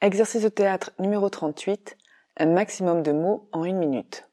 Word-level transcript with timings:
Exercice 0.00 0.42
de 0.42 0.48
théâtre 0.48 0.92
numéro 1.00 1.28
38, 1.28 1.96
un 2.38 2.46
maximum 2.46 3.02
de 3.02 3.10
mots 3.10 3.48
en 3.50 3.64
une 3.64 3.78
minute. 3.78 4.28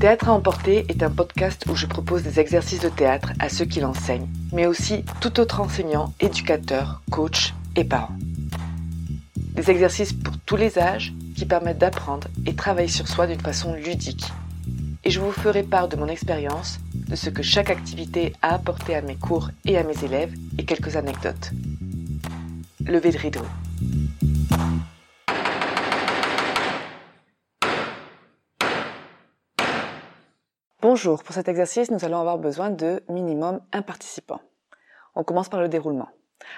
Théâtre 0.00 0.30
à 0.30 0.32
emporter 0.32 0.86
est 0.88 1.02
un 1.02 1.10
podcast 1.10 1.66
où 1.68 1.76
je 1.76 1.84
propose 1.84 2.22
des 2.22 2.40
exercices 2.40 2.80
de 2.80 2.88
théâtre 2.88 3.34
à 3.40 3.50
ceux 3.50 3.66
qui 3.66 3.80
l'enseignent, 3.80 4.30
mais 4.54 4.64
aussi 4.64 5.04
tout 5.20 5.38
autre 5.38 5.60
enseignant, 5.60 6.14
éducateur, 6.18 7.02
coach 7.10 7.52
et 7.76 7.84
parents. 7.84 8.16
Des 9.36 9.70
exercices 9.70 10.14
pour 10.14 10.38
tous 10.46 10.56
les 10.56 10.78
âges 10.78 11.12
qui 11.36 11.44
permettent 11.44 11.76
d'apprendre 11.76 12.28
et 12.46 12.56
travailler 12.56 12.88
sur 12.88 13.06
soi 13.06 13.26
d'une 13.26 13.38
façon 13.38 13.74
ludique. 13.74 14.32
Et 15.04 15.10
je 15.10 15.20
vous 15.20 15.30
ferai 15.30 15.62
part 15.62 15.88
de 15.88 15.96
mon 15.96 16.08
expérience, 16.08 16.78
de 16.94 17.16
ce 17.16 17.28
que 17.28 17.42
chaque 17.42 17.68
activité 17.68 18.32
a 18.40 18.54
apporté 18.54 18.94
à 18.94 19.02
mes 19.02 19.16
cours 19.16 19.50
et 19.66 19.76
à 19.76 19.82
mes 19.82 20.04
élèves 20.04 20.32
et 20.56 20.64
quelques 20.64 20.96
anecdotes. 20.96 21.52
Levez 22.86 23.12
le 23.12 23.18
rideau. 23.18 23.40
Bonjour, 30.80 31.22
pour 31.22 31.34
cet 31.34 31.48
exercice, 31.48 31.90
nous 31.90 32.04
allons 32.04 32.18
avoir 32.18 32.38
besoin 32.38 32.70
de 32.70 33.02
minimum 33.08 33.60
un 33.72 33.82
participant. 33.82 34.40
On 35.14 35.24
commence 35.24 35.48
par 35.48 35.60
le 35.60 35.68
déroulement. 35.68 36.08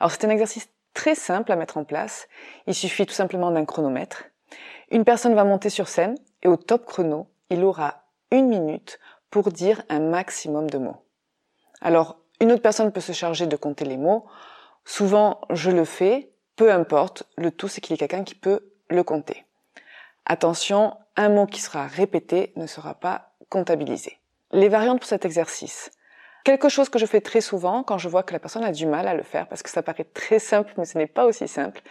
Alors 0.00 0.10
c'est 0.10 0.24
un 0.24 0.30
exercice 0.30 0.68
très 0.92 1.14
simple 1.14 1.52
à 1.52 1.56
mettre 1.56 1.76
en 1.76 1.84
place. 1.84 2.28
Il 2.66 2.74
suffit 2.74 3.06
tout 3.06 3.14
simplement 3.14 3.50
d'un 3.50 3.64
chronomètre. 3.64 4.24
Une 4.90 5.04
personne 5.04 5.34
va 5.34 5.44
monter 5.44 5.70
sur 5.70 5.88
scène 5.88 6.16
et 6.42 6.48
au 6.48 6.56
top 6.56 6.84
chrono, 6.84 7.28
il 7.50 7.62
aura 7.64 8.02
une 8.30 8.48
minute 8.48 8.98
pour 9.30 9.52
dire 9.52 9.82
un 9.88 10.00
maximum 10.00 10.68
de 10.68 10.78
mots. 10.78 11.04
Alors, 11.80 12.18
une 12.40 12.52
autre 12.52 12.62
personne 12.62 12.92
peut 12.92 13.00
se 13.00 13.12
charger 13.12 13.46
de 13.46 13.56
compter 13.56 13.84
les 13.84 13.96
mots. 13.96 14.26
Souvent, 14.88 15.42
je 15.50 15.70
le 15.70 15.84
fais, 15.84 16.32
peu 16.56 16.72
importe, 16.72 17.24
le 17.36 17.50
tout 17.50 17.68
c'est 17.68 17.82
qu'il 17.82 17.92
y 17.92 17.94
ait 17.94 17.98
quelqu'un 17.98 18.24
qui 18.24 18.34
peut 18.34 18.72
le 18.88 19.04
compter. 19.04 19.44
Attention, 20.24 20.96
un 21.14 21.28
mot 21.28 21.44
qui 21.44 21.60
sera 21.60 21.86
répété 21.86 22.54
ne 22.56 22.66
sera 22.66 22.94
pas 22.94 23.34
comptabilisé. 23.50 24.18
Les 24.50 24.70
variantes 24.70 25.00
pour 25.00 25.06
cet 25.06 25.26
exercice. 25.26 25.90
Quelque 26.42 26.70
chose 26.70 26.88
que 26.88 26.98
je 26.98 27.04
fais 27.04 27.20
très 27.20 27.42
souvent 27.42 27.82
quand 27.82 27.98
je 27.98 28.08
vois 28.08 28.22
que 28.22 28.32
la 28.32 28.38
personne 28.38 28.64
a 28.64 28.72
du 28.72 28.86
mal 28.86 29.06
à 29.06 29.12
le 29.12 29.22
faire, 29.22 29.46
parce 29.46 29.62
que 29.62 29.68
ça 29.68 29.82
paraît 29.82 30.04
très 30.04 30.38
simple, 30.38 30.72
mais 30.78 30.86
ce 30.86 30.96
n'est 30.96 31.06
pas 31.06 31.26
aussi 31.26 31.46
simple, 31.48 31.82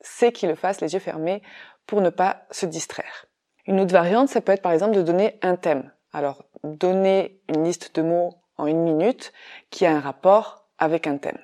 c'est 0.00 0.32
qu'il 0.32 0.48
le 0.48 0.56
fasse 0.56 0.80
les 0.80 0.92
yeux 0.92 0.98
fermés 0.98 1.42
pour 1.86 2.00
ne 2.00 2.10
pas 2.10 2.42
se 2.50 2.66
distraire. 2.66 3.26
Une 3.68 3.78
autre 3.78 3.92
variante, 3.92 4.28
ça 4.28 4.40
peut 4.40 4.50
être 4.50 4.62
par 4.62 4.72
exemple 4.72 4.96
de 4.96 5.02
donner 5.02 5.38
un 5.42 5.54
thème. 5.54 5.92
Alors, 6.12 6.42
donner 6.64 7.40
une 7.48 7.62
liste 7.62 7.94
de 7.94 8.02
mots 8.02 8.42
en 8.56 8.66
une 8.66 8.82
minute 8.82 9.32
qui 9.70 9.86
a 9.86 9.92
un 9.92 10.00
rapport 10.00 10.66
avec 10.78 11.06
un 11.06 11.16
thème. 11.16 11.38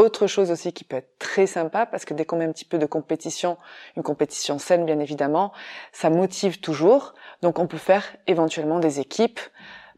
Autre 0.00 0.26
chose 0.26 0.50
aussi 0.50 0.72
qui 0.72 0.84
peut 0.84 0.96
être 0.96 1.18
très 1.18 1.46
sympa, 1.46 1.84
parce 1.84 2.06
que 2.06 2.14
dès 2.14 2.24
qu'on 2.24 2.36
met 2.36 2.46
un 2.46 2.52
petit 2.52 2.64
peu 2.64 2.78
de 2.78 2.86
compétition, 2.86 3.58
une 3.98 4.02
compétition 4.02 4.58
saine 4.58 4.86
bien 4.86 4.98
évidemment, 4.98 5.52
ça 5.92 6.08
motive 6.08 6.58
toujours. 6.60 7.12
Donc 7.42 7.58
on 7.58 7.66
peut 7.66 7.76
faire 7.76 8.16
éventuellement 8.26 8.78
des 8.78 8.98
équipes. 8.98 9.40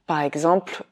Par 0.08 0.20
exemple, 0.20 0.82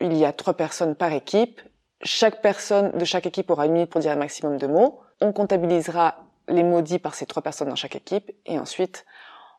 il 0.00 0.14
y 0.14 0.24
a 0.24 0.32
trois 0.32 0.54
personnes 0.54 0.96
par 0.96 1.12
équipe. 1.12 1.60
Chaque 2.02 2.42
personne 2.42 2.90
de 2.90 3.04
chaque 3.04 3.26
équipe 3.26 3.52
aura 3.52 3.66
une 3.66 3.72
minute 3.72 3.90
pour 3.90 4.00
dire 4.00 4.10
un 4.10 4.16
maximum 4.16 4.58
de 4.58 4.66
mots. 4.66 4.98
On 5.20 5.32
comptabilisera 5.32 6.16
les 6.48 6.64
mots 6.64 6.82
dits 6.82 6.98
par 6.98 7.14
ces 7.14 7.26
trois 7.26 7.44
personnes 7.44 7.68
dans 7.68 7.76
chaque 7.76 7.94
équipe 7.94 8.32
et 8.46 8.58
ensuite 8.58 9.06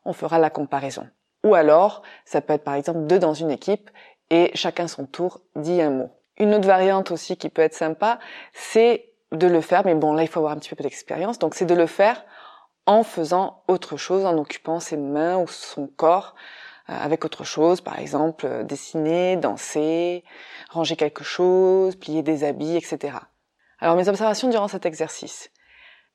on 0.04 0.12
fera 0.12 0.38
la 0.38 0.50
comparaison. 0.50 1.08
Ou 1.44 1.54
alors, 1.54 2.02
ça 2.26 2.42
peut 2.42 2.52
être 2.52 2.64
par 2.64 2.74
exemple 2.74 3.06
deux 3.06 3.18
dans 3.18 3.32
une 3.32 3.50
équipe 3.50 3.88
et 4.28 4.50
chacun 4.52 4.86
son 4.86 5.06
tour 5.06 5.40
dit 5.56 5.80
un 5.80 5.92
mot. 5.92 6.17
Une 6.38 6.54
autre 6.54 6.66
variante 6.66 7.10
aussi 7.10 7.36
qui 7.36 7.48
peut 7.48 7.62
être 7.62 7.74
sympa, 7.74 8.18
c'est 8.52 9.10
de 9.32 9.46
le 9.46 9.60
faire, 9.60 9.84
mais 9.84 9.94
bon 9.94 10.12
là 10.12 10.22
il 10.22 10.28
faut 10.28 10.40
avoir 10.40 10.52
un 10.52 10.58
petit 10.58 10.74
peu 10.74 10.82
d'expérience, 10.82 11.38
donc 11.38 11.54
c'est 11.54 11.66
de 11.66 11.74
le 11.74 11.86
faire 11.86 12.24
en 12.86 13.02
faisant 13.02 13.62
autre 13.68 13.96
chose, 13.96 14.24
en 14.24 14.38
occupant 14.38 14.80
ses 14.80 14.96
mains 14.96 15.36
ou 15.36 15.46
son 15.46 15.86
corps 15.86 16.34
euh, 16.88 16.94
avec 16.98 17.24
autre 17.24 17.44
chose, 17.44 17.80
par 17.82 17.98
exemple 17.98 18.46
euh, 18.46 18.62
dessiner, 18.64 19.36
danser, 19.36 20.24
ranger 20.70 20.96
quelque 20.96 21.24
chose, 21.24 21.96
plier 21.96 22.22
des 22.22 22.44
habits, 22.44 22.76
etc. 22.76 23.18
Alors 23.80 23.96
mes 23.96 24.08
observations 24.08 24.48
durant 24.48 24.68
cet 24.68 24.86
exercice. 24.86 25.50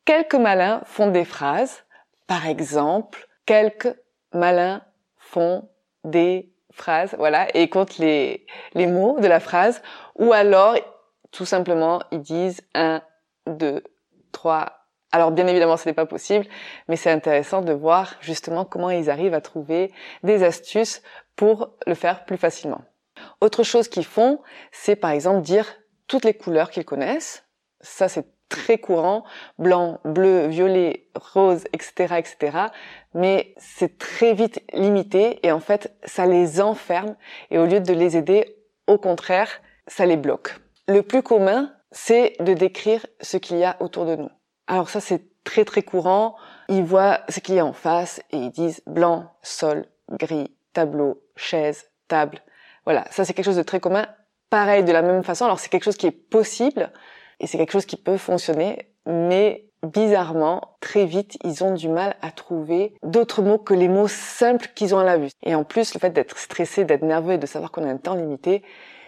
Quelques 0.05 0.35
malins 0.35 0.81
font 0.85 1.11
des 1.11 1.25
phrases, 1.25 1.83
par 2.27 2.47
exemple, 2.47 3.27
quelques 3.45 3.95
malins 4.33 4.81
font 5.17 5.69
des 6.03 6.52
phrases, 6.73 7.15
voilà, 7.17 7.47
et 7.55 7.69
comptent 7.69 7.97
les, 7.97 8.45
les 8.73 8.87
mots 8.87 9.19
de 9.19 9.27
la 9.27 9.39
phrase, 9.39 9.81
ou 10.15 10.33
alors, 10.33 10.75
tout 11.31 11.45
simplement, 11.45 12.01
ils 12.11 12.21
disent 12.21 12.61
un, 12.75 13.01
deux, 13.47 13.83
trois, 14.31 14.87
alors 15.11 15.31
bien 15.31 15.47
évidemment, 15.47 15.77
ce 15.77 15.87
n'est 15.87 15.93
pas 15.93 16.05
possible, 16.05 16.45
mais 16.87 16.95
c'est 16.95 17.11
intéressant 17.11 17.61
de 17.61 17.71
voir 17.73 18.15
justement 18.19 18.65
comment 18.65 18.89
ils 18.89 19.09
arrivent 19.09 19.35
à 19.35 19.41
trouver 19.41 19.93
des 20.23 20.43
astuces 20.43 21.01
pour 21.35 21.69
le 21.85 21.93
faire 21.93 22.25
plus 22.25 22.37
facilement. 22.37 22.81
Autre 23.39 23.63
chose 23.63 23.87
qu'ils 23.87 24.05
font, 24.05 24.41
c'est 24.71 24.95
par 24.95 25.11
exemple 25.11 25.41
dire 25.41 25.67
toutes 26.07 26.25
les 26.25 26.33
couleurs 26.33 26.71
qu'ils 26.71 26.85
connaissent. 26.85 27.45
Ça, 27.79 28.09
c'est 28.09 28.25
très 28.53 28.77
courant, 28.77 29.23
blanc, 29.57 29.99
bleu, 30.05 30.45
violet, 30.45 31.07
rose, 31.15 31.63
etc., 31.73 32.17
etc. 32.19 32.57
Mais 33.15 33.55
c'est 33.57 33.97
très 33.97 34.35
vite 34.35 34.61
limité 34.73 35.39
et 35.41 35.51
en 35.51 35.59
fait, 35.59 35.95
ça 36.03 36.27
les 36.27 36.61
enferme 36.61 37.15
et 37.49 37.57
au 37.57 37.65
lieu 37.65 37.79
de 37.79 37.93
les 37.93 38.15
aider, 38.15 38.55
au 38.85 38.99
contraire, 38.99 39.49
ça 39.87 40.05
les 40.05 40.17
bloque. 40.17 40.55
Le 40.87 41.01
plus 41.01 41.23
commun, 41.23 41.73
c'est 41.91 42.35
de 42.41 42.53
décrire 42.53 43.03
ce 43.21 43.37
qu'il 43.37 43.57
y 43.57 43.63
a 43.63 43.75
autour 43.79 44.05
de 44.05 44.17
nous. 44.17 44.29
Alors 44.67 44.87
ça, 44.87 44.99
c'est 44.99 45.23
très 45.43 45.65
très 45.65 45.81
courant. 45.81 46.35
Ils 46.69 46.83
voient 46.83 47.21
ce 47.29 47.39
qu'il 47.39 47.55
y 47.55 47.59
a 47.59 47.65
en 47.65 47.73
face 47.73 48.21
et 48.29 48.37
ils 48.37 48.51
disent 48.51 48.83
blanc, 48.85 49.33
sol, 49.41 49.87
gris, 50.11 50.55
tableau, 50.73 51.23
chaise, 51.35 51.89
table. 52.07 52.39
Voilà, 52.85 53.05
ça 53.09 53.25
c'est 53.25 53.33
quelque 53.33 53.45
chose 53.45 53.57
de 53.57 53.63
très 53.63 53.79
commun. 53.79 54.05
Pareil, 54.51 54.83
de 54.83 54.91
la 54.91 55.01
même 55.01 55.23
façon. 55.23 55.45
Alors 55.45 55.59
c'est 55.59 55.69
quelque 55.69 55.85
chose 55.85 55.97
qui 55.97 56.05
est 56.05 56.11
possible 56.11 56.91
et 57.43 57.47
c'est 57.47 57.57
quelque 57.57 57.73
chose 57.73 57.85
qui 57.85 57.97
peut 57.97 58.15
fonctionner, 58.15 58.87
mais 59.05 59.65
bizarrement, 59.83 60.77
très 60.79 61.05
vite, 61.05 61.37
ils 61.43 61.61
ont 61.61 61.73
du 61.73 61.89
mal 61.89 62.15
à 62.21 62.31
trouver 62.31 62.93
d'autres 63.03 63.41
mots 63.41 63.57
que 63.57 63.73
les 63.73 63.89
mots 63.89 64.07
simples 64.07 64.69
qu'ils 64.73 64.95
ont 64.95 64.99
à 64.99 65.03
la 65.03 65.17
vue. 65.17 65.29
Et 65.43 65.53
en 65.53 65.65
plus, 65.65 65.93
le 65.93 65.99
fait 65.99 66.11
d'être 66.11 66.37
stressé, 66.37 66.85
d'être 66.85 67.03
nerveux 67.03 67.33
et 67.33 67.37
de 67.37 67.45
savoir 67.45 67.71
qu'on 67.71 67.83
a 67.83 67.91
un 67.91 67.97
temps 67.97 68.15
limité, 68.15 68.63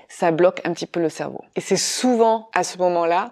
ça 0.09 0.31
bloque 0.31 0.59
un 0.65 0.73
petit 0.73 0.85
peu 0.85 0.99
le 0.99 1.07
cerveau. 1.07 1.45
Et 1.55 1.61
c'est 1.61 1.77
souvent 1.77 2.49
à 2.53 2.65
ce 2.65 2.77
moment-là 2.77 3.31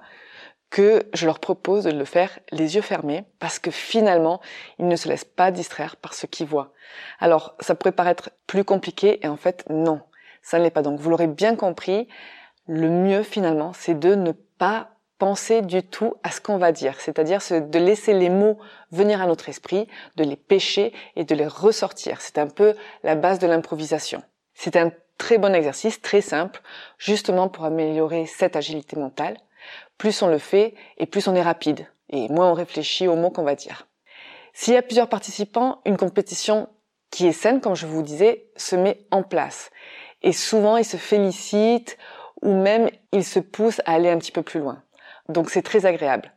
que 0.70 1.04
je 1.14 1.26
leur 1.26 1.40
propose 1.40 1.84
de 1.84 1.92
le 1.92 2.06
faire 2.06 2.40
les 2.52 2.76
yeux 2.76 2.82
fermés 2.82 3.26
parce 3.40 3.60
que 3.60 3.72
finalement, 3.72 4.40
ils 4.80 4.88
ne 4.88 4.96
se 4.96 5.10
laissent 5.10 5.26
pas 5.26 5.52
distraire 5.52 5.98
par 5.98 6.14
ce 6.14 6.28
qu'ils 6.28 6.48
voient. 6.48 6.72
Alors, 7.20 7.56
ça 7.60 7.76
pourrait 7.76 7.92
paraître 7.92 8.30
plus 8.48 8.64
compliqué 8.64 9.20
et 9.26 9.28
en 9.28 9.38
fait, 9.38 9.66
non, 9.70 10.00
ça 10.42 10.60
ne 10.60 10.64
l'est 10.64 10.72
pas. 10.72 10.82
Donc, 10.82 10.98
vous 11.02 11.10
l'aurez 11.10 11.28
bien 11.28 11.58
compris, 11.58 12.08
le 12.68 12.90
mieux 12.90 13.24
finalement, 13.24 13.74
c'est 13.74 14.00
de 14.00 14.16
ne 14.16 14.32
pas 14.32 14.93
penser 15.24 15.62
du 15.62 15.84
tout 15.84 16.16
à 16.24 16.32
ce 16.32 16.42
qu'on 16.42 16.58
va 16.58 16.74
dire, 16.74 17.00
c'est-à-dire 17.00 17.40
de 17.50 17.80
laisser 17.80 18.14
les 18.14 18.30
mots 18.30 18.60
venir 18.92 19.22
à 19.22 19.26
notre 19.26 19.48
esprit, 19.48 19.88
de 20.18 20.26
les 20.26 20.36
pêcher 20.36 20.92
et 21.16 21.24
de 21.24 21.34
les 21.34 21.48
ressortir. 21.48 22.20
C'est 22.20 22.38
un 22.38 22.48
peu 22.48 22.76
la 23.04 23.16
base 23.16 23.40
de 23.40 23.48
l'improvisation. 23.48 24.22
C'est 24.54 24.76
un 24.76 24.92
très 25.18 25.38
bon 25.38 25.56
exercice, 25.56 26.02
très 26.02 26.20
simple, 26.20 26.62
justement 26.98 27.48
pour 27.48 27.64
améliorer 27.64 28.26
cette 28.26 28.58
agilité 28.58 28.98
mentale 28.98 29.38
plus 29.98 30.22
on 30.22 30.28
le 30.28 30.38
fait 30.38 30.74
et 30.98 31.06
plus 31.06 31.30
on 31.30 31.36
est 31.36 31.42
rapide 31.42 31.88
et 32.10 32.28
moins 32.28 32.52
on 32.52 32.54
réfléchit 32.54 33.08
aux 33.08 33.16
mots 33.16 33.30
qu'on 33.30 33.44
va 33.44 33.56
dire. 33.56 33.88
S'il 34.52 34.74
y 34.74 34.78
a 34.78 34.82
plusieurs 34.82 35.08
participants, 35.08 35.80
une 35.86 35.96
compétition 35.96 36.68
qui 37.10 37.26
est 37.26 37.32
saine, 37.32 37.62
comme 37.62 37.76
je 37.76 37.86
vous 37.86 38.02
disais, 38.02 38.48
se 38.58 38.76
met 38.76 39.06
en 39.12 39.24
place. 39.24 39.72
Et 40.22 40.34
souvent, 40.34 40.76
ils 40.76 40.84
se 40.84 40.98
félicitent 40.98 41.98
ou 42.42 42.54
même 42.54 42.90
ils 43.14 43.24
se 43.24 43.40
poussent 43.40 43.82
à 43.86 43.94
aller 43.94 44.10
un 44.10 44.18
petit 44.18 44.34
peu 44.34 44.42
plus 44.42 44.60
loin. 44.60 44.84
Donc 45.30 45.50
c'est 45.50 45.62
très 45.62 45.86
agréable. 45.86 46.32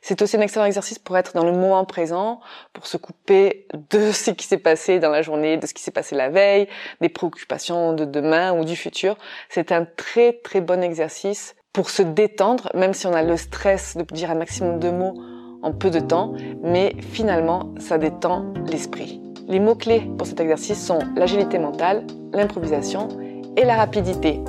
C'est 0.00 0.22
aussi 0.22 0.36
un 0.36 0.40
excellent 0.40 0.64
exercice 0.64 0.98
pour 0.98 1.16
être 1.16 1.34
dans 1.34 1.44
le 1.44 1.52
moment 1.52 1.84
présent, 1.84 2.40
pour 2.72 2.86
se 2.86 2.96
couper 2.96 3.66
de 3.90 4.12
ce 4.12 4.30
qui 4.30 4.46
s'est 4.46 4.58
passé 4.58 5.00
dans 5.00 5.10
la 5.10 5.22
journée, 5.22 5.56
de 5.56 5.66
ce 5.66 5.74
qui 5.74 5.82
s'est 5.82 5.90
passé 5.90 6.14
la 6.14 6.28
veille, 6.28 6.68
des 7.00 7.08
préoccupations 7.08 7.92
de 7.92 8.04
demain 8.04 8.52
ou 8.52 8.64
du 8.64 8.76
futur. 8.76 9.16
C'est 9.48 9.72
un 9.72 9.84
très 9.84 10.32
très 10.32 10.60
bon 10.60 10.82
exercice 10.82 11.56
pour 11.72 11.90
se 11.90 12.02
détendre, 12.02 12.70
même 12.74 12.94
si 12.94 13.06
on 13.06 13.12
a 13.12 13.22
le 13.22 13.36
stress 13.36 13.96
de 13.96 14.02
dire 14.02 14.30
un 14.30 14.34
maximum 14.34 14.78
de 14.78 14.90
mots 14.90 15.14
en 15.62 15.72
peu 15.72 15.90
de 15.90 16.00
temps, 16.00 16.34
mais 16.62 16.94
finalement, 17.12 17.74
ça 17.78 17.98
détend 17.98 18.52
l'esprit. 18.66 19.20
Les 19.48 19.60
mots-clés 19.60 20.08
pour 20.16 20.26
cet 20.26 20.40
exercice 20.40 20.84
sont 20.84 21.00
l'agilité 21.16 21.58
mentale, 21.58 22.06
l'improvisation 22.32 23.08
et 23.56 23.64
la 23.64 23.76
rapidité. 23.76 24.40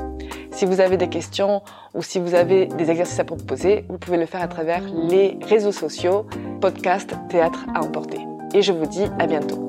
Si 0.60 0.66
vous 0.66 0.82
avez 0.82 0.98
des 0.98 1.08
questions 1.08 1.62
ou 1.94 2.04
si 2.04 2.20
vous 2.20 2.34
avez 2.34 2.66
des 2.66 2.92
exercices 2.92 3.22
à 3.22 3.24
proposer, 3.24 3.86
vous 3.88 3.98
pouvez 3.98 4.18
le 4.18 4.26
faire 4.26 4.42
à 4.42 4.50
travers 4.50 4.84
les 4.94 5.38
réseaux 5.42 5.72
sociaux, 5.72 6.28
podcast, 6.60 7.16
théâtre 7.30 7.66
à 7.74 7.82
emporter. 7.82 8.20
Et 8.54 8.62
je 8.62 8.74
vous 8.74 8.86
dis 8.86 9.06
à 9.20 9.26
bientôt. 9.26 9.69